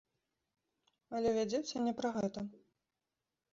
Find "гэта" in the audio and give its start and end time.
2.19-2.39